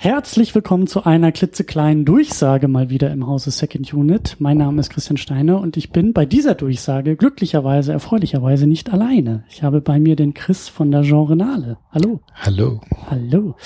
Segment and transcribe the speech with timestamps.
[0.00, 4.36] Herzlich willkommen zu einer klitzekleinen Durchsage mal wieder im Hause Second Unit.
[4.38, 9.42] Mein Name ist Christian Steiner und ich bin bei dieser Durchsage glücklicherweise, erfreulicherweise nicht alleine.
[9.48, 11.78] Ich habe bei mir den Chris von der Genrenale.
[11.90, 12.20] Hallo.
[12.32, 12.80] Hallo.
[13.10, 13.56] Hallo.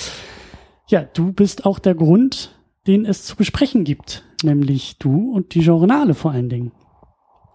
[0.86, 5.60] Ja, du bist auch der Grund, den es zu besprechen gibt, nämlich du und die
[5.60, 6.72] Genrenale vor allen Dingen.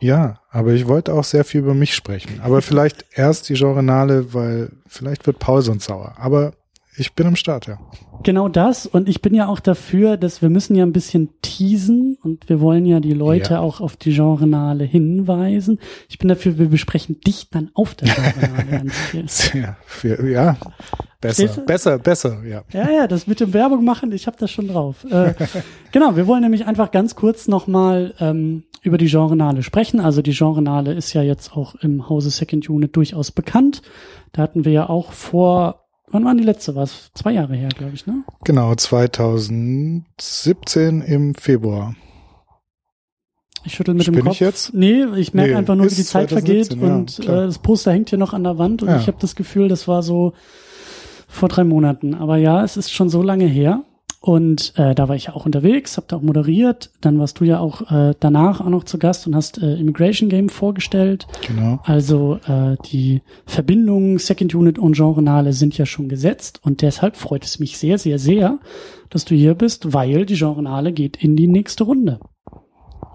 [0.01, 2.41] Ja, aber ich wollte auch sehr viel über mich sprechen.
[2.43, 6.13] Aber vielleicht erst die Genrenale, weil vielleicht wird Paul sonst sauer.
[6.19, 6.53] Aber
[6.97, 7.79] ich bin am Start, ja.
[8.23, 8.87] Genau das.
[8.87, 12.59] Und ich bin ja auch dafür, dass wir müssen ja ein bisschen teasen und wir
[12.59, 13.59] wollen ja die Leute ja.
[13.59, 15.79] auch auf die Genrenale hinweisen.
[16.09, 19.61] Ich bin dafür, wir besprechen dich dann auf der Genrenale ganz viel.
[19.61, 20.57] Ja, für, ja.
[21.21, 22.63] Besser, besser, besser, ja.
[22.71, 25.03] Ja, ja, das mit dem Werbung machen, ich habe das schon drauf.
[25.09, 25.33] Äh,
[25.91, 29.99] genau, wir wollen nämlich einfach ganz kurz nochmal ähm, über die Genrenale sprechen.
[29.99, 33.81] Also die Genrenale ist ja jetzt auch im Hause Second Unit durchaus bekannt.
[34.31, 36.73] Da hatten wir ja auch vor Wann waren die letzte?
[36.75, 38.23] War es zwei Jahre her, glaube ich, ne?
[38.45, 41.95] Genau, 2017 im Februar.
[43.65, 44.35] Ich schüttel mit Spinn dem Kopf.
[44.35, 44.73] Ich jetzt?
[44.73, 47.59] Nee, ich merke nee, einfach nur, wie die Zeit 2017, vergeht ja, und äh, das
[47.59, 48.95] Poster hängt hier noch an der Wand und ja.
[48.97, 50.31] ich habe das Gefühl, das war so
[51.27, 52.15] vor drei Monaten.
[52.15, 53.83] Aber ja, es ist schon so lange her.
[54.19, 56.91] Und äh, da war ich ja auch unterwegs, habe da auch moderiert.
[57.01, 60.29] Dann warst du ja auch äh, danach auch noch zu Gast und hast äh, Immigration
[60.29, 61.27] Game vorgestellt.
[61.47, 61.79] Genau.
[61.83, 66.59] Also äh, die Verbindungen Second Unit und Genrenale sind ja schon gesetzt.
[66.63, 68.59] Und deshalb freut es mich sehr, sehr, sehr,
[69.09, 72.19] dass du hier bist, weil die Genrenale geht in die nächste Runde.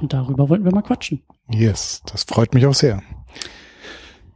[0.00, 1.22] Und darüber wollten wir mal quatschen.
[1.50, 3.02] Yes, das freut mich auch sehr.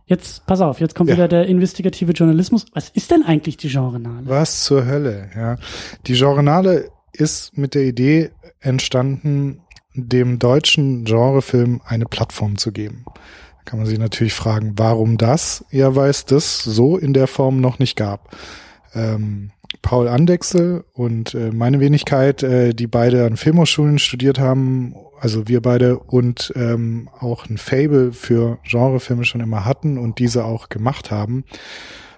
[0.08, 1.16] Jetzt, pass auf, jetzt kommt ja.
[1.16, 2.66] wieder der investigative Journalismus.
[2.72, 4.24] Was ist denn eigentlich die Genrenale?
[4.24, 5.56] Was zur Hölle, ja.
[6.06, 9.62] Die Genrenale ist mit der Idee entstanden,
[9.94, 13.04] dem deutschen Genrefilm eine Plattform zu geben.
[13.06, 15.64] Da kann man sich natürlich fragen, warum das?
[15.72, 18.36] Ja, weil es das so in der Form noch nicht gab.
[18.94, 19.50] Ähm,
[19.82, 25.62] Paul Andechsel und äh, meine Wenigkeit, äh, die beide an Filmhochschulen studiert haben also wir
[25.62, 31.10] beide und ähm, auch ein Fable für Genrefilme schon immer hatten und diese auch gemacht
[31.10, 31.44] haben,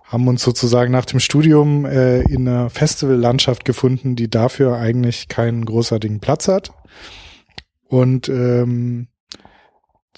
[0.05, 5.65] haben uns sozusagen nach dem Studium äh, in einer Festivallandschaft gefunden, die dafür eigentlich keinen
[5.65, 6.73] großartigen Platz hat.
[7.89, 9.09] Und ähm,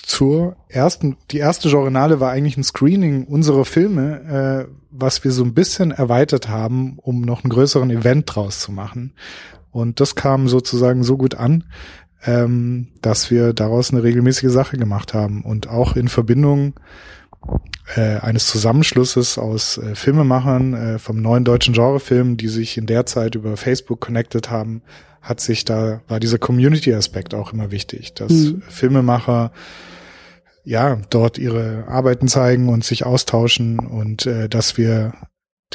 [0.03, 5.44] zur ersten, die erste Genrenale war eigentlich ein Screening unserer Filme, äh, was wir so
[5.44, 9.12] ein bisschen erweitert haben, um noch einen größeren Event draus zu machen.
[9.71, 11.65] Und das kam sozusagen so gut an,
[12.25, 16.75] ähm, dass wir daraus eine regelmäßige Sache gemacht haben und auch in Verbindung
[17.94, 23.06] äh, eines Zusammenschlusses aus äh, Filmemachern äh, vom neuen deutschen Genrefilm, die sich in der
[23.06, 24.83] Zeit über Facebook connected haben,
[25.21, 28.63] hat sich da, war dieser Community-Aspekt auch immer wichtig, dass mhm.
[28.69, 29.53] Filmemacher
[30.65, 35.13] ja dort ihre Arbeiten zeigen und sich austauschen und äh, dass wir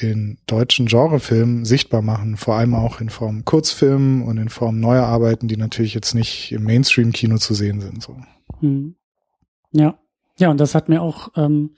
[0.01, 5.05] den deutschen Genrefilm sichtbar machen, vor allem auch in Form Kurzfilmen und in Form neuer
[5.05, 8.03] Arbeiten, die natürlich jetzt nicht im Mainstream-Kino zu sehen sind.
[8.03, 8.17] So.
[8.59, 8.95] Hm.
[9.71, 9.97] Ja,
[10.37, 11.75] ja, und das hat mir auch ähm,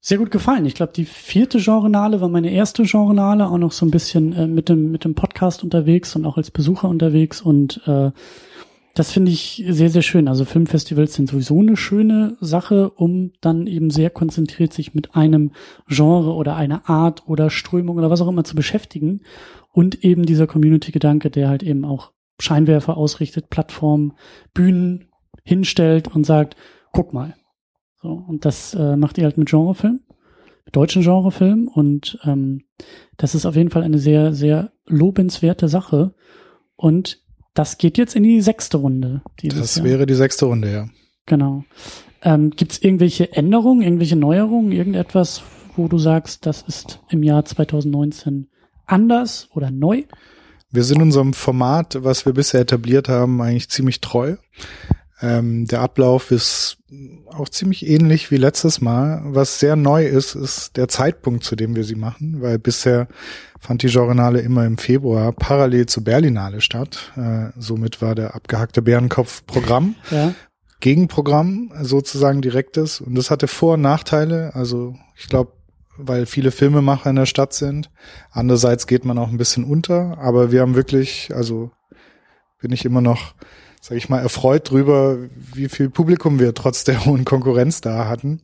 [0.00, 0.64] sehr gut gefallen.
[0.66, 4.46] Ich glaube, die vierte Genrenale war meine erste Genrenale, auch noch so ein bisschen äh,
[4.46, 8.10] mit dem mit dem Podcast unterwegs und auch als Besucher unterwegs und äh,
[8.94, 10.26] das finde ich sehr, sehr schön.
[10.26, 15.52] Also Filmfestivals sind sowieso eine schöne Sache, um dann eben sehr konzentriert sich mit einem
[15.86, 19.20] Genre oder einer Art oder Strömung oder was auch immer zu beschäftigen.
[19.72, 24.14] Und eben dieser Community-Gedanke, der halt eben auch Scheinwerfer ausrichtet, Plattformen,
[24.54, 25.08] Bühnen
[25.44, 26.56] hinstellt und sagt,
[26.92, 27.36] guck mal.
[28.02, 30.00] So, und das äh, macht ihr halt mit Genrefilm,
[30.64, 31.68] mit deutschen Genrefilm.
[31.68, 32.62] Und ähm,
[33.16, 36.14] das ist auf jeden Fall eine sehr, sehr lobenswerte Sache.
[36.76, 37.22] Und
[37.54, 39.22] das geht jetzt in die sechste Runde.
[39.42, 39.84] Das Jahr.
[39.84, 40.88] wäre die sechste Runde, ja.
[41.26, 41.64] Genau.
[42.22, 45.42] Ähm, Gibt es irgendwelche Änderungen, irgendwelche Neuerungen, irgendetwas,
[45.76, 48.48] wo du sagst, das ist im Jahr 2019
[48.86, 50.04] anders oder neu?
[50.70, 54.36] Wir sind unserem Format, was wir bisher etabliert haben, eigentlich ziemlich treu.
[55.22, 56.78] Ähm, der Ablauf ist
[57.28, 59.22] auch ziemlich ähnlich wie letztes Mal.
[59.24, 63.06] Was sehr neu ist, ist der Zeitpunkt, zu dem wir sie machen, weil bisher
[63.60, 67.12] fand die Journale immer im Februar parallel zur Berlinale statt.
[67.16, 69.94] Äh, somit war der abgehackte Bärenkopf Programm.
[70.10, 70.34] Ja.
[70.80, 74.54] Gegenprogramm sozusagen direktes und das hatte Vor- und Nachteile.
[74.54, 75.52] Also ich glaube,
[75.98, 77.90] weil viele Filmemacher in der Stadt sind.
[78.30, 81.70] Andererseits geht man auch ein bisschen unter, aber wir haben wirklich, also
[82.60, 83.34] bin ich immer noch
[83.80, 85.18] sage ich mal, erfreut drüber,
[85.54, 88.42] wie viel Publikum wir trotz der hohen Konkurrenz da hatten.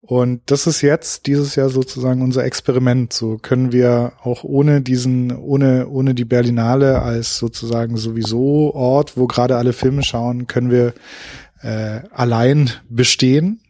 [0.00, 3.12] Und das ist jetzt dieses Jahr sozusagen unser Experiment.
[3.12, 9.26] So können wir auch ohne diesen, ohne, ohne die Berlinale als sozusagen sowieso Ort, wo
[9.26, 10.94] gerade alle Filme schauen, können wir
[11.62, 13.60] äh, allein bestehen.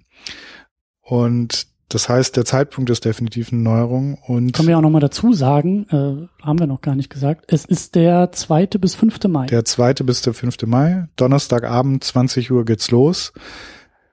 [1.03, 4.53] Und das heißt, der Zeitpunkt ist definitiv eine Neuerung und.
[4.53, 7.97] Können wir auch nochmal dazu sagen, äh, haben wir noch gar nicht gesagt, es ist
[7.97, 9.47] der zweite bis fünfte Mai.
[9.47, 11.09] Der zweite bis der fünfte Mai.
[11.17, 13.33] Donnerstagabend, 20 Uhr geht's los.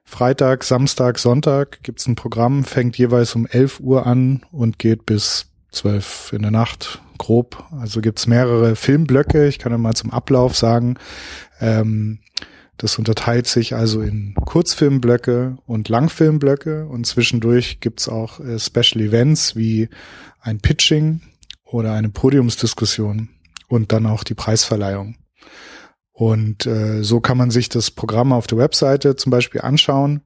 [0.04, 5.52] Freitag, Samstag, Sonntag gibt's ein Programm, fängt jeweils um 11 Uhr an und geht bis
[5.72, 7.64] 12 in der Nacht, grob.
[7.80, 9.48] Also gibt's mehrere Filmblöcke.
[9.48, 10.96] Ich kann ja mal zum Ablauf sagen.
[11.62, 12.20] Ähm,
[12.78, 19.56] das unterteilt sich also in Kurzfilmblöcke und Langfilmblöcke und zwischendurch gibt's auch äh, Special Events
[19.56, 19.90] wie
[20.42, 21.22] ein Pitching
[21.64, 23.30] oder eine Podiumsdiskussion
[23.68, 25.16] und dann auch die Preisverleihung.
[26.12, 30.22] Und äh, so kann man sich das Programm auf der Webseite zum Beispiel anschauen.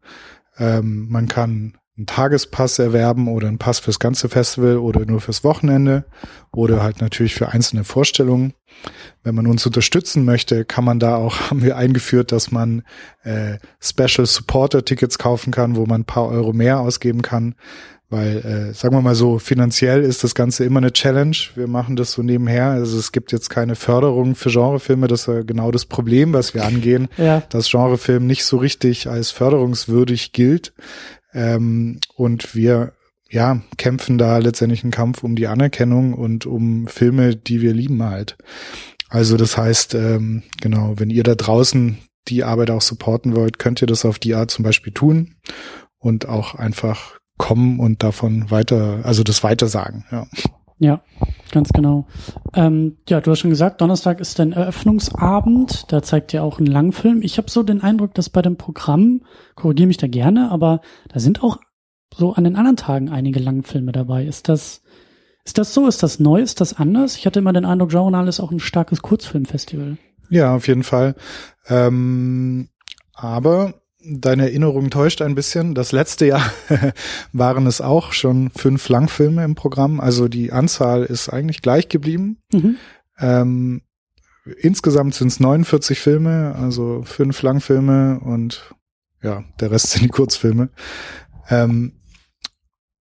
[0.58, 5.44] Ähm, man kann einen Tagespass erwerben oder einen Pass fürs ganze Festival oder nur fürs
[5.44, 6.06] Wochenende
[6.52, 8.54] oder halt natürlich für einzelne Vorstellungen.
[9.24, 12.84] Wenn man uns unterstützen möchte, kann man da auch, haben wir eingeführt, dass man
[13.24, 17.56] äh, Special Supporter Tickets kaufen kann, wo man ein paar Euro mehr ausgeben kann.
[18.12, 21.38] Weil, äh, sagen wir mal so, finanziell ist das Ganze immer eine Challenge.
[21.56, 22.66] Wir machen das so nebenher.
[22.66, 25.08] Also es gibt jetzt keine Förderung für Genrefilme.
[25.08, 27.42] Das ist genau das Problem, was wir angehen, ja.
[27.48, 30.74] dass Genrefilm nicht so richtig als förderungswürdig gilt.
[31.34, 32.94] Ähm, und wir
[33.32, 38.04] ja, kämpfen da letztendlich einen Kampf um die Anerkennung und um Filme, die wir lieben
[38.04, 38.38] halt.
[39.10, 41.98] Also das heißt, ähm, genau, wenn ihr da draußen
[42.28, 45.36] die Arbeit auch supporten wollt, könnt ihr das auf die Art zum Beispiel tun
[45.98, 50.28] und auch einfach kommen und davon weiter, also das weitersagen, ja.
[50.82, 51.02] Ja,
[51.52, 52.08] ganz genau.
[52.56, 55.92] Ähm, ja, du hast schon gesagt, Donnerstag ist dein Eröffnungsabend.
[55.92, 57.22] Da zeigt ihr auch einen Langfilm.
[57.22, 59.22] Ich habe so den Eindruck, dass bei dem Programm,
[59.54, 61.60] korrigiere mich da gerne, aber da sind auch
[62.18, 64.26] so an den anderen Tagen einige Langfilme dabei.
[64.26, 64.82] Ist das,
[65.46, 65.86] ist das so?
[65.86, 66.42] Ist das neu?
[66.42, 67.16] Ist das anders?
[67.16, 69.98] Ich hatte immer den Eindruck, Journal ist auch ein starkes Kurzfilmfestival.
[70.32, 71.14] Ja, auf jeden Fall.
[71.68, 72.70] Ähm,
[73.14, 75.76] aber deine Erinnerung täuscht ein bisschen.
[75.76, 76.52] Das letzte Jahr
[77.34, 80.00] waren es auch schon fünf Langfilme im Programm.
[80.00, 82.38] Also die Anzahl ist eigentlich gleich geblieben.
[82.52, 82.78] Mhm.
[83.20, 83.82] Ähm,
[84.60, 88.74] insgesamt sind es 49 Filme, also fünf Langfilme und
[89.22, 90.70] ja, der Rest sind die Kurzfilme.
[91.50, 91.94] Ähm,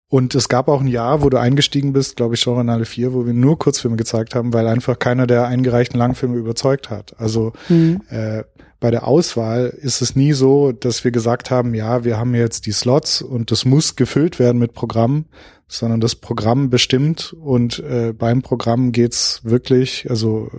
[0.07, 3.25] und es gab auch ein Jahr, wo du eingestiegen bist, glaube ich, Genrenale 4, wo
[3.25, 7.17] wir nur Kurzfilme gezeigt haben, weil einfach keiner der eingereichten Langfilme überzeugt hat.
[7.17, 8.01] Also mhm.
[8.09, 8.43] äh,
[8.81, 12.65] bei der Auswahl ist es nie so, dass wir gesagt haben, ja, wir haben jetzt
[12.65, 15.25] die Slots und das muss gefüllt werden mit Programm,
[15.67, 20.49] sondern das Programm bestimmt und äh, beim Programm geht's wirklich, also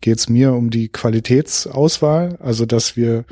[0.00, 3.26] geht's mir um die Qualitätsauswahl, also dass wir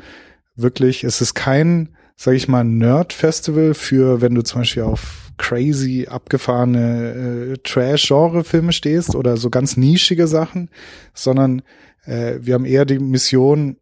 [0.55, 6.05] wirklich, es ist kein, sag ich mal, Nerd-Festival für, wenn du zum Beispiel auf crazy
[6.07, 10.69] abgefahrene äh, Trash-Genre-Filme stehst oder so ganz nischige Sachen,
[11.15, 11.63] sondern
[12.05, 13.77] äh, wir haben eher die Mission,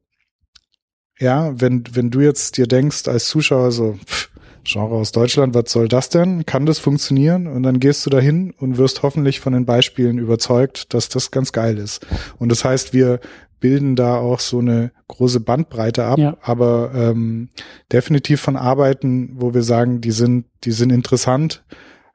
[1.21, 4.29] ja, wenn, wenn du jetzt dir denkst als Zuschauer so, pff,
[4.63, 6.45] Genre aus Deutschland, was soll das denn?
[6.45, 7.47] Kann das funktionieren?
[7.47, 11.51] Und dann gehst du dahin und wirst hoffentlich von den Beispielen überzeugt, dass das ganz
[11.51, 12.05] geil ist.
[12.37, 13.19] Und das heißt, wir
[13.59, 16.37] bilden da auch so eine große Bandbreite ab, ja.
[16.41, 17.49] aber ähm,
[17.91, 21.63] definitiv von Arbeiten, wo wir sagen, die sind, die sind interessant.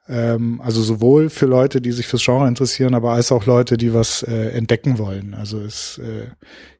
[0.09, 3.93] Ähm, also sowohl für Leute, die sich fürs Genre interessieren, aber als auch Leute, die
[3.93, 5.33] was äh, entdecken wollen.
[5.33, 6.27] Also es äh,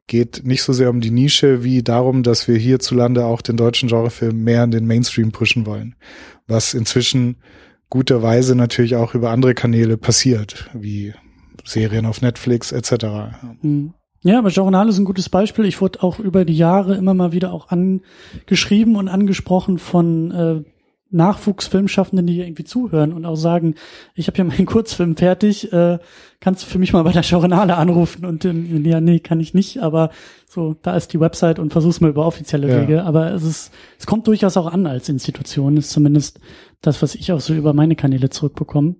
[0.07, 3.89] geht nicht so sehr um die Nische wie darum, dass wir hierzulande auch den deutschen
[3.89, 5.95] Genrefilm mehr in den Mainstream pushen wollen.
[6.47, 7.37] Was inzwischen
[7.89, 11.13] guterweise natürlich auch über andere Kanäle passiert, wie
[11.65, 13.05] Serien auf Netflix etc.
[13.61, 13.93] Mhm.
[14.21, 15.65] Ja, aber Journal ist ein gutes Beispiel.
[15.65, 20.63] Ich wurde auch über die Jahre immer mal wieder auch angeschrieben und angesprochen von äh,
[21.09, 23.75] Nachwuchsfilmschaffenden, die irgendwie zuhören und auch sagen,
[24.15, 25.99] ich habe ja meinen Kurzfilm fertig, äh,
[26.39, 29.53] kannst du für mich mal bei der Journale anrufen und äh, ja, nee, kann ich
[29.53, 30.11] nicht, aber
[30.49, 32.81] so, da ist die Website und versuch's mal über offizielle ja.
[32.81, 33.03] Wege.
[33.03, 36.39] Aber es ist, es kommt durchaus auch an als Institution, ist zumindest
[36.81, 38.95] das, was ich auch so über meine Kanäle zurückbekomme.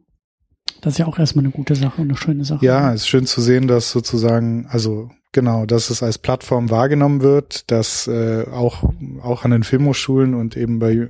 [0.81, 2.65] Das ist ja auch erstmal eine gute Sache und eine schöne Sache.
[2.65, 7.21] Ja, es ist schön zu sehen, dass sozusagen, also genau, dass es als Plattform wahrgenommen
[7.21, 8.83] wird, dass äh, auch,
[9.21, 11.09] auch an den Filmhochschulen und eben bei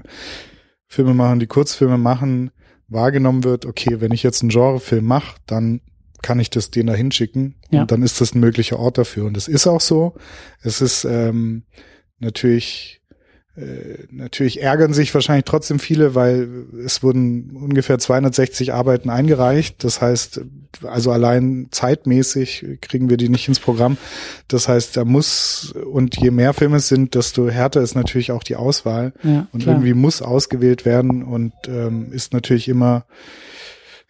[0.88, 2.52] Filmemachern, die Kurzfilme machen,
[2.88, 5.82] wahrgenommen wird, okay, wenn ich jetzt einen Genrefilm mache, dann
[6.22, 7.82] kann ich das denen da hinschicken ja.
[7.82, 9.26] und dann ist das ein möglicher Ort dafür.
[9.26, 10.16] Und es ist auch so.
[10.62, 11.64] Es ist ähm,
[12.20, 12.97] natürlich
[14.12, 16.48] natürlich ärgern sich wahrscheinlich trotzdem viele, weil
[16.86, 19.84] es wurden ungefähr 260 Arbeiten eingereicht.
[19.84, 20.42] Das heißt,
[20.84, 23.98] also allein zeitmäßig kriegen wir die nicht ins Programm.
[24.48, 28.44] Das heißt, da muss, und je mehr Filme es sind, desto härter ist natürlich auch
[28.44, 29.14] die Auswahl.
[29.24, 29.76] Ja, und klar.
[29.76, 33.06] irgendwie muss ausgewählt werden und ähm, ist natürlich immer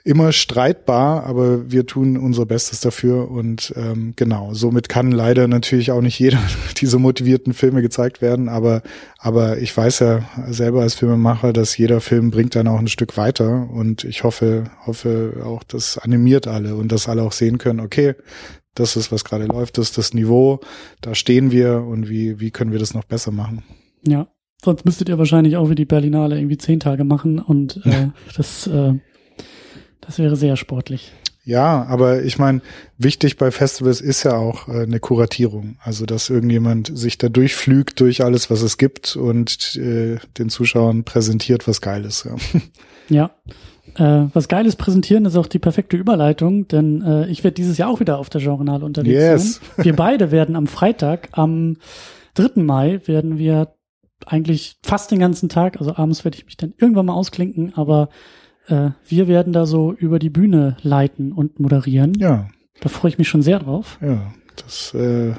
[0.07, 5.91] immer streitbar, aber wir tun unser Bestes dafür und ähm, genau, somit kann leider natürlich
[5.91, 6.39] auch nicht jeder
[6.77, 8.83] diese motivierten Filme gezeigt werden, aber
[9.19, 13.17] aber ich weiß ja selber als Filmemacher, dass jeder Film bringt dann auch ein Stück
[13.17, 17.81] weiter und ich hoffe hoffe auch, das animiert alle und dass alle auch sehen können,
[17.81, 18.15] okay,
[18.75, 20.61] das ist was gerade läuft, das ist das Niveau,
[21.01, 23.63] da stehen wir und wie wie können wir das noch besser machen?
[24.07, 24.27] Ja,
[24.63, 28.65] Sonst müsstet ihr wahrscheinlich auch wie die Berlinale irgendwie zehn Tage machen und äh, das,
[28.67, 28.93] äh,
[30.07, 31.11] das wäre sehr sportlich.
[31.47, 32.61] Ja, aber ich meine,
[32.97, 35.77] wichtig bei Festivals ist ja auch äh, eine Kuratierung.
[35.81, 41.05] Also, dass irgendjemand sich da durchflügt durch alles, was es gibt und äh, den Zuschauern
[41.05, 42.25] präsentiert, was geil ist.
[42.25, 42.35] Ja.
[43.95, 44.23] ja.
[44.25, 47.89] Äh, was Geiles präsentieren ist auch die perfekte Überleitung, denn äh, ich werde dieses Jahr
[47.89, 49.61] auch wieder auf der Journal unterwegs yes.
[49.77, 49.85] sein.
[49.85, 51.77] Wir beide werden am Freitag, am
[52.33, 52.61] 3.
[52.61, 53.73] Mai, werden wir
[54.25, 58.09] eigentlich fast den ganzen Tag, also abends werde ich mich dann irgendwann mal ausklinken, aber
[58.67, 62.13] äh, wir werden da so über die Bühne leiten und moderieren.
[62.19, 62.49] Ja.
[62.81, 63.97] Da freue ich mich schon sehr drauf.
[64.01, 65.33] Ja, das äh,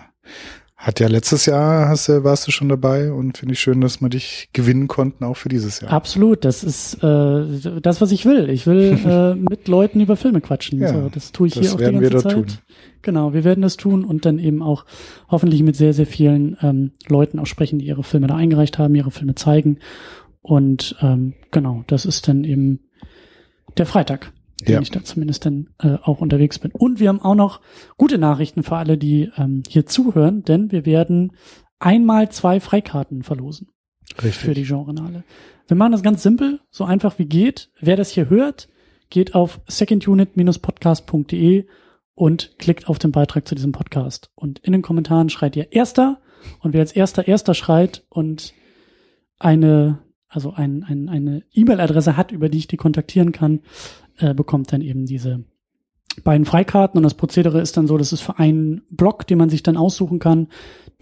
[0.77, 4.09] hat ja letztes Jahr hast warst du schon dabei und finde ich schön, dass wir
[4.09, 5.93] dich gewinnen konnten, auch für dieses Jahr.
[5.93, 8.49] Absolut, das ist äh, das, was ich will.
[8.49, 10.81] Ich will äh, mit Leuten über Filme quatschen.
[10.81, 12.33] Ja, so, das tue ich das hier auch die ganze wir dort Zeit.
[12.33, 12.47] tun.
[13.03, 14.85] Genau, wir werden das tun und dann eben auch
[15.29, 18.95] hoffentlich mit sehr, sehr vielen ähm, Leuten auch sprechen, die ihre Filme da eingereicht haben,
[18.95, 19.79] ihre Filme zeigen.
[20.43, 22.81] Und ähm, genau, das ist dann eben
[23.77, 24.33] der Freitag,
[24.67, 24.81] den Ja.
[24.81, 26.71] ich da zumindest dann äh, auch unterwegs bin.
[26.73, 27.61] Und wir haben auch noch
[27.97, 31.33] gute Nachrichten für alle, die ähm, hier zuhören, denn wir werden
[31.79, 33.69] einmal zwei Freikarten verlosen
[34.17, 35.23] für die Genrenale.
[35.69, 37.71] Wir machen das ganz simpel, so einfach wie geht.
[37.81, 38.69] Wer das hier hört,
[39.11, 41.67] geht auf secondunit-podcast.de
[42.15, 44.31] und klickt auf den Beitrag zu diesem Podcast.
[44.35, 46.21] Und in den Kommentaren schreit ihr Erster
[46.61, 48.55] und wer als Erster Erster schreit und
[49.39, 49.99] eine,
[50.29, 53.61] also ein, ein, eine E-Mail-Adresse hat, über die ich die kontaktieren kann,
[54.19, 55.45] äh, bekommt dann eben diese
[56.25, 59.51] beiden Freikarten und das Prozedere ist dann so, das ist für einen Block, den man
[59.51, 60.49] sich dann aussuchen kann,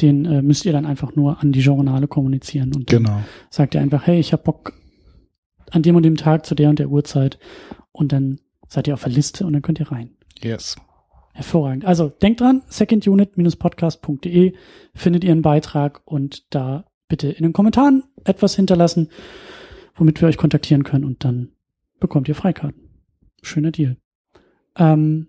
[0.00, 3.20] den äh, müsst ihr dann einfach nur an die Journale kommunizieren und dann Genau.
[3.50, 4.74] sagt ihr einfach, hey, ich hab Bock
[5.70, 7.38] an dem und dem Tag zu der und der Uhrzeit
[7.92, 10.10] und dann seid ihr auf der Liste und dann könnt ihr rein.
[10.42, 10.76] Yes.
[11.32, 11.84] Hervorragend.
[11.84, 14.54] Also denkt dran, secondunit-podcast.de
[14.94, 19.08] findet ihr einen Beitrag und da bitte in den Kommentaren etwas hinterlassen,
[19.94, 21.50] womit wir euch kontaktieren können und dann
[22.00, 22.82] bekommt ihr Freikarten.
[23.42, 23.96] Schöner Deal.
[24.76, 25.28] Ähm,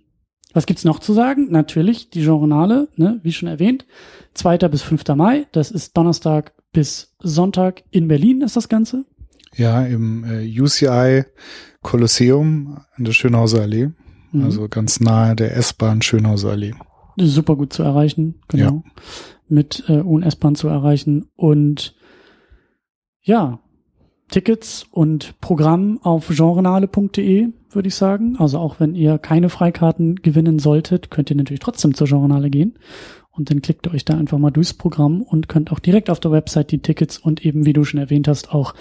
[0.53, 1.51] was gibt's noch zu sagen?
[1.51, 3.85] Natürlich die Journale, ne, wie schon erwähnt,
[4.33, 4.57] 2.
[4.69, 5.07] bis 5.
[5.15, 9.05] Mai, das ist Donnerstag bis Sonntag in Berlin ist das Ganze.
[9.55, 11.23] Ja, im äh, UCI
[11.81, 13.89] Kolosseum an der Schönhauser Allee.
[14.31, 14.43] Mhm.
[14.43, 16.73] Also ganz nahe der S-Bahn Schönhauser Allee.
[17.17, 18.83] Super gut zu erreichen, genau.
[19.47, 21.29] Mit äh, und S-Bahn zu erreichen.
[21.35, 21.95] Und
[23.27, 23.59] ja,
[24.29, 28.37] Tickets und Programm auf genrenale.de, würde ich sagen.
[28.39, 32.79] Also auch wenn ihr keine Freikarten gewinnen solltet, könnt ihr natürlich trotzdem zur Genrenale gehen.
[33.31, 36.19] Und dann klickt ihr euch da einfach mal durchs Programm und könnt auch direkt auf
[36.19, 38.73] der Website die Tickets und eben, wie du schon erwähnt hast, auch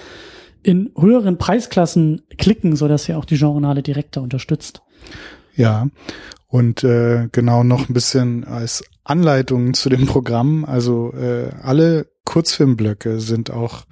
[0.63, 4.83] in höheren Preisklassen klicken, sodass ihr auch die Genrenale direkter unterstützt.
[5.57, 5.89] Ja,
[6.47, 10.65] und äh, genau noch ein bisschen als Anleitung zu dem Programm.
[10.65, 13.85] Also äh, alle Kurzfilmblöcke sind auch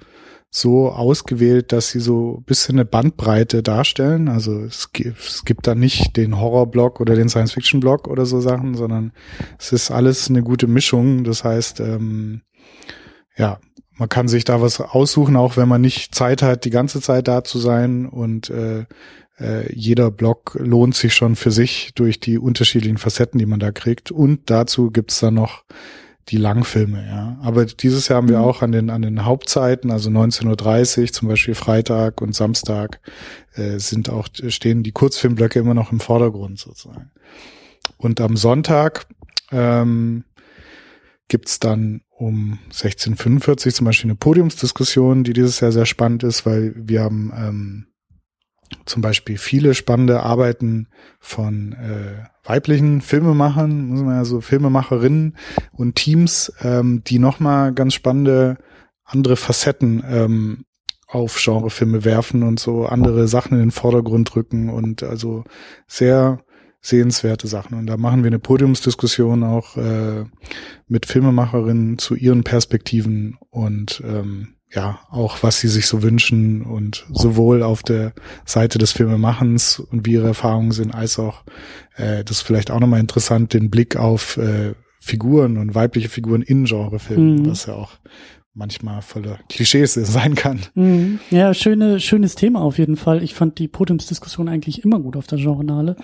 [0.55, 4.29] so ausgewählt, dass sie so ein bisschen eine Bandbreite darstellen.
[4.29, 8.73] Also es gibt, es gibt da nicht den Horrorblock oder den Science-Fiction-Block oder so Sachen,
[8.73, 9.11] sondern
[9.59, 11.25] es ist alles eine gute Mischung.
[11.25, 12.41] Das heißt, ähm,
[13.35, 13.59] ja,
[13.97, 17.27] man kann sich da was aussuchen, auch wenn man nicht Zeit hat, die ganze Zeit
[17.27, 18.85] da zu sein und äh,
[19.37, 23.73] äh, jeder Block lohnt sich schon für sich durch die unterschiedlichen Facetten, die man da
[23.73, 24.09] kriegt.
[24.09, 25.65] Und dazu gibt's dann noch
[26.29, 27.37] die Langfilme, ja.
[27.41, 28.43] Aber dieses Jahr haben wir Mhm.
[28.43, 32.99] auch an den, an den Hauptzeiten, also 19.30 Uhr, zum Beispiel Freitag und Samstag,
[33.53, 37.11] äh, sind auch, stehen die Kurzfilmblöcke immer noch im Vordergrund sozusagen.
[37.97, 39.05] Und am Sonntag
[39.51, 40.23] ähm,
[41.27, 46.73] gibt's dann um 16.45 zum Beispiel eine Podiumsdiskussion, die dieses Jahr sehr spannend ist, weil
[46.75, 47.87] wir haben ähm,
[48.85, 50.87] zum Beispiel viele spannende Arbeiten
[51.19, 55.37] von äh, weiblichen Filmemachern, muss man ja so Filmemacherinnen
[55.71, 58.57] und Teams, ähm, die nochmal ganz spannende
[59.03, 60.65] andere Facetten ähm,
[61.07, 65.43] auf Genrefilme werfen und so andere Sachen in den Vordergrund rücken und also
[65.87, 66.39] sehr
[66.81, 67.77] sehenswerte Sachen.
[67.77, 70.25] Und da machen wir eine Podiumsdiskussion auch äh,
[70.87, 77.05] mit Filmemacherinnen zu ihren Perspektiven und ähm, ja, auch was sie sich so wünschen und
[77.11, 78.13] sowohl auf der
[78.45, 81.43] Seite des Filmemachens und wie ihre Erfahrungen sind, als auch,
[81.95, 86.41] äh, das ist vielleicht auch nochmal interessant, den Blick auf äh, Figuren und weibliche Figuren
[86.41, 87.49] in Genrefilmen, Mhm.
[87.49, 87.93] was ja auch
[88.55, 90.61] manchmal voller Klischees sein kann.
[90.73, 91.19] Mhm.
[91.29, 93.21] Ja, schöne, schönes Thema auf jeden Fall.
[93.21, 95.95] Ich fand die Podiumsdiskussion eigentlich immer gut auf der Genrenale.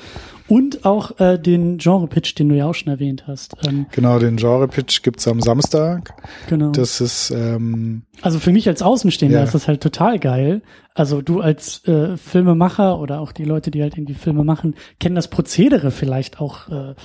[0.48, 3.56] Und auch äh, den Genre-Pitch, den du ja auch schon erwähnt hast.
[3.66, 6.14] Ähm, genau, den Genre-Pitch gibt's am Samstag.
[6.50, 6.72] Genau.
[6.72, 9.44] Das ist ähm, Also für mich als Außenstehender ja.
[9.46, 10.62] ist das halt total geil.
[10.94, 15.16] Also du als äh, Filmemacher oder auch die Leute, die halt irgendwie Filme machen, kennen
[15.16, 16.96] das Prozedere vielleicht auch äh,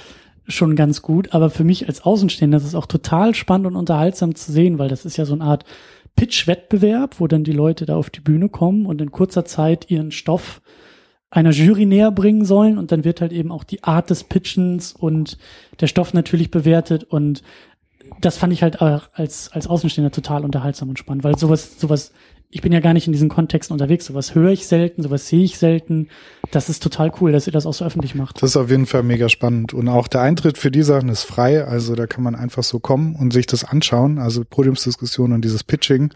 [0.49, 4.35] schon ganz gut, aber für mich als Außenstehender ist es auch total spannend und unterhaltsam
[4.35, 5.65] zu sehen, weil das ist ja so eine Art
[6.17, 10.11] Pitch-Wettbewerb, wo dann die Leute da auf die Bühne kommen und in kurzer Zeit ihren
[10.11, 10.62] Stoff
[11.31, 14.93] einer Jury näher bringen sollen und dann wird halt eben auch die Art des Pitchens
[14.93, 15.38] und
[15.81, 17.43] der Stoff natürlich bewertet und
[18.20, 22.12] das fand ich halt auch als, als Außenstehender total unterhaltsam und spannend, weil sowas, sowas
[22.50, 24.06] ich bin ja gar nicht in diesen Kontexten unterwegs.
[24.06, 26.08] Sowas höre ich selten, sowas sehe ich selten.
[26.52, 28.40] Das ist total cool, dass ihr das auch so öffentlich macht.
[28.40, 29.75] Das ist auf jeden Fall mega spannend.
[29.75, 31.64] Und auch der Eintritt für die Sachen ist frei.
[31.64, 34.18] Also da kann man einfach so kommen und sich das anschauen.
[34.18, 36.12] Also Podiumsdiskussion und dieses Pitching.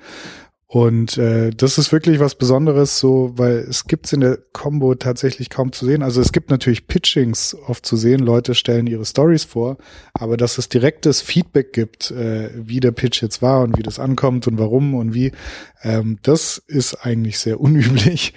[0.72, 5.50] Und äh, das ist wirklich was Besonderes, so, weil es gibt's in der Combo tatsächlich
[5.50, 6.00] kaum zu sehen.
[6.04, 9.78] Also es gibt natürlich Pitchings oft zu sehen, Leute stellen ihre Stories vor,
[10.14, 13.98] aber dass es direktes Feedback gibt, äh, wie der Pitch jetzt war und wie das
[13.98, 15.32] ankommt und warum und wie,
[15.82, 18.32] ähm, das ist eigentlich sehr unüblich.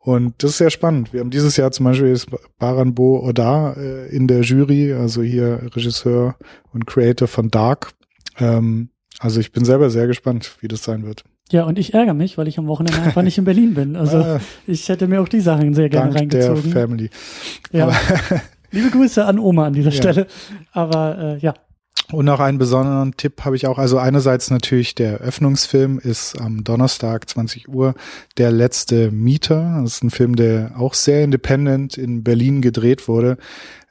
[0.00, 1.12] Und das ist sehr spannend.
[1.12, 2.26] Wir haben dieses Jahr zum Beispiel ist
[2.58, 6.34] Baranbo Oda äh, in der Jury, also hier Regisseur
[6.72, 7.92] und Creator von Dark.
[8.40, 8.88] Ähm,
[9.20, 11.22] also ich bin selber sehr gespannt, wie das sein wird.
[11.52, 13.96] Ja, und ich ärgere mich, weil ich am Wochenende einfach nicht in Berlin bin.
[13.96, 16.62] Also ah, ich hätte mir auch die Sachen sehr gerne Dank reingezogen.
[16.62, 17.10] Der Family.
[17.72, 17.92] Ja.
[18.72, 19.96] Liebe Grüße an Oma an dieser ja.
[19.96, 20.26] Stelle.
[20.72, 21.54] Aber äh, ja.
[22.12, 23.78] Und noch einen besonderen Tipp habe ich auch.
[23.78, 27.94] Also einerseits natürlich der Öffnungsfilm ist am Donnerstag 20 Uhr
[28.38, 29.80] der letzte Mieter.
[29.82, 33.38] Das ist ein Film, der auch sehr independent in Berlin gedreht wurde.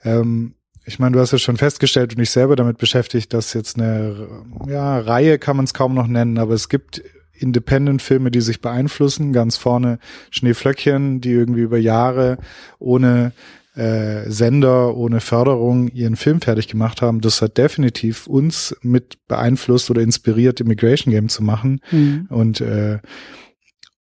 [0.03, 3.77] Ähm, ich meine, du hast ja schon festgestellt und ich selber damit beschäftigt, dass jetzt
[3.77, 4.27] eine
[4.67, 7.01] ja, Reihe kann man es kaum noch nennen, aber es gibt
[7.37, 9.33] Independent-Filme, die sich beeinflussen.
[9.33, 9.99] Ganz vorne
[10.31, 12.37] Schneeflöckchen, die irgendwie über Jahre
[12.79, 13.33] ohne
[13.75, 17.21] äh, Sender, ohne Förderung ihren Film fertig gemacht haben.
[17.21, 21.81] Das hat definitiv uns mit beeinflusst oder inspiriert, Immigration Game zu machen.
[21.91, 22.27] Mhm.
[22.29, 22.99] Und äh,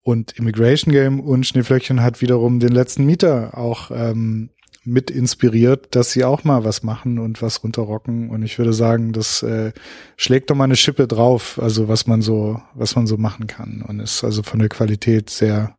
[0.03, 4.49] und Immigration Game und Schneeflöckchen hat wiederum den letzten Mieter auch ähm,
[4.89, 8.31] mit inspiriert, dass sie auch mal was machen und was runterrocken.
[8.31, 9.73] Und ich würde sagen, das äh,
[10.17, 13.83] schlägt doch mal eine Schippe drauf, also was man so, was man so machen kann.
[13.87, 15.77] Und ist also von der Qualität sehr,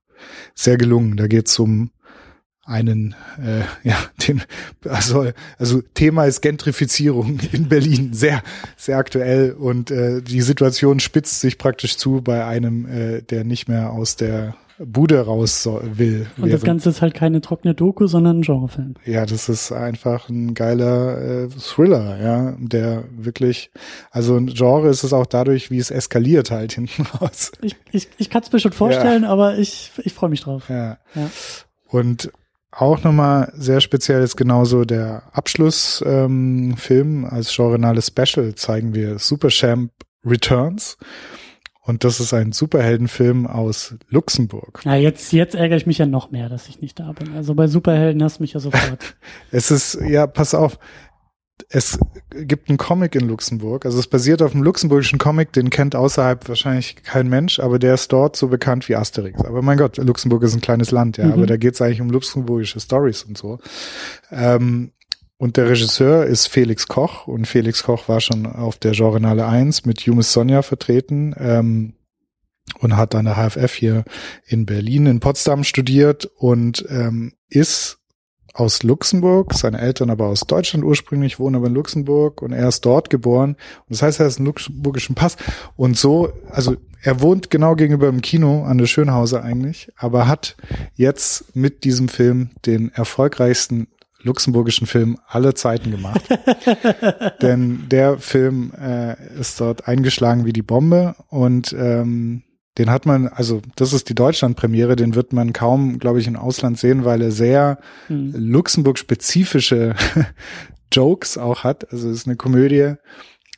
[0.56, 1.18] sehr gelungen.
[1.18, 1.92] Da geht es um
[2.64, 4.44] einen, äh, ja, den,
[4.86, 8.44] also, also Thema ist Gentrifizierung in Berlin, sehr,
[8.78, 13.68] sehr aktuell und äh, die Situation spitzt sich praktisch zu bei einem, äh, der nicht
[13.68, 16.28] mehr aus der Bude raus will.
[16.38, 18.96] Und während, das Ganze ist halt keine trockene Doku, sondern ein Genrefilm.
[19.06, 23.72] Ja, das ist einfach ein geiler äh, Thriller, ja, der wirklich,
[24.12, 27.52] also ein Genre ist es auch dadurch, wie es eskaliert halt hinten raus.
[27.62, 29.30] Ich, ich, ich kann es mir schon vorstellen, ja.
[29.30, 30.70] aber ich, ich freue mich drauf.
[30.70, 30.98] Ja.
[31.14, 31.30] ja.
[31.88, 32.32] Und
[32.72, 39.50] auch nochmal sehr speziell ist genauso der Abschlussfilm ähm, als genrenales Special zeigen wir Super
[39.50, 39.92] Champ
[40.24, 40.98] Returns.
[41.90, 44.82] Und das ist ein Superheldenfilm aus Luxemburg.
[44.86, 47.34] Ja, jetzt, jetzt ärgere ich mich ja noch mehr, dass ich nicht da bin.
[47.34, 49.16] Also bei Superhelden hast du mich ja sofort.
[49.52, 50.78] es ist, ja, pass auf.
[51.68, 51.98] Es
[52.32, 53.88] gibt einen Comic in Luxemburg.
[53.88, 57.96] Also es basiert auf einem luxemburgischen Comic, den kennt außerhalb wahrscheinlich kein Mensch, aber der
[57.96, 59.44] ist dort so bekannt wie Asterix.
[59.44, 61.34] Aber mein Gott, Luxemburg ist ein kleines Land, ja, mhm.
[61.34, 63.58] aber da geht es eigentlich um luxemburgische Stories und so.
[64.30, 64.92] Ähm,
[65.40, 69.86] und der Regisseur ist Felix Koch und Felix Koch war schon auf der Genrenale 1
[69.86, 71.94] mit Jumis Sonja vertreten ähm,
[72.80, 74.04] und hat an der HFF hier
[74.46, 78.00] in Berlin, in Potsdam studiert und ähm, ist
[78.54, 82.82] aus Luxemburg, seine Eltern aber aus Deutschland ursprünglich, wohnen aber in Luxemburg und er ist
[82.82, 83.52] dort geboren.
[83.52, 85.38] Und das heißt, er hat einen luxemburgischen Pass.
[85.78, 90.58] Und so, also er wohnt genau gegenüber im Kino an der Schönhauser eigentlich, aber hat
[90.96, 93.88] jetzt mit diesem Film den erfolgreichsten
[94.22, 96.22] luxemburgischen Film aller Zeiten gemacht.
[97.42, 102.44] Denn der Film äh, ist dort eingeschlagen wie die Bombe und ähm,
[102.78, 106.38] den hat man, also das ist die Deutschland-Premiere, den wird man kaum, glaube ich, im
[106.38, 108.34] Ausland sehen, weil er sehr hm.
[108.36, 109.96] Luxemburg-spezifische
[110.94, 111.92] Jokes auch hat.
[111.92, 112.94] Also es ist eine Komödie,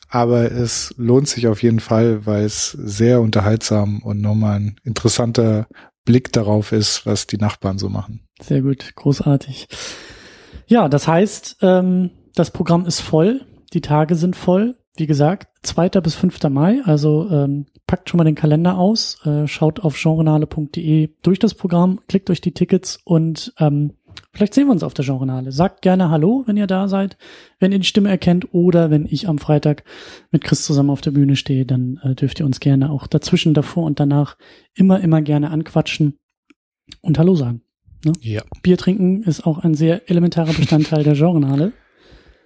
[0.10, 5.68] aber es lohnt sich auf jeden Fall, weil es sehr unterhaltsam und nochmal ein interessanter
[6.04, 8.22] Blick darauf ist, was die Nachbarn so machen.
[8.42, 9.68] Sehr gut, großartig.
[10.72, 13.42] Ja, das heißt, ähm, das Programm ist voll,
[13.74, 14.78] die Tage sind voll.
[14.96, 15.90] Wie gesagt, 2.
[16.00, 16.44] bis 5.
[16.44, 21.56] Mai, also ähm, packt schon mal den Kalender aus, äh, schaut auf genrenale.de durch das
[21.56, 23.98] Programm, klickt euch die Tickets und ähm,
[24.34, 25.52] Vielleicht sehen wir uns auf der Genrenale.
[25.52, 27.18] Sagt gerne Hallo, wenn ihr da seid,
[27.60, 29.84] wenn ihr die Stimme erkennt oder wenn ich am Freitag
[30.32, 33.54] mit Chris zusammen auf der Bühne stehe, dann äh, dürft ihr uns gerne auch dazwischen,
[33.54, 34.38] davor und danach
[34.74, 36.18] immer, immer gerne anquatschen
[37.02, 37.62] und Hallo sagen.
[38.06, 38.14] Ne?
[38.22, 38.42] Ja.
[38.64, 41.74] Bier trinken ist auch ein sehr elementarer Bestandteil der Genrenale.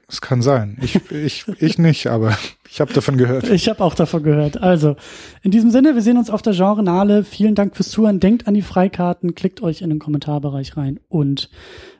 [0.08, 0.78] Es kann sein.
[0.84, 2.38] Ich, ich, ich nicht, aber
[2.70, 3.50] ich habe davon gehört.
[3.50, 4.62] Ich habe auch davon gehört.
[4.62, 4.96] Also,
[5.42, 7.24] in diesem Sinne, wir sehen uns auf der Genrenale.
[7.24, 8.20] Vielen Dank fürs Zuhören.
[8.20, 11.50] Denkt an die Freikarten, klickt euch in den Kommentarbereich rein und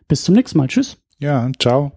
[0.08, 0.68] bis zum nächsten Mal.
[0.68, 0.98] Tschüss.
[1.18, 1.94] Ja, ciao.